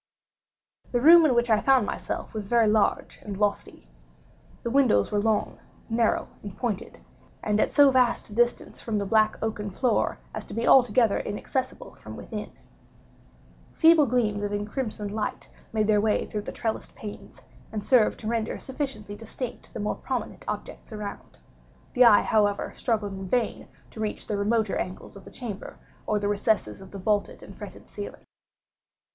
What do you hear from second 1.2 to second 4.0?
in which I found myself was very large and lofty.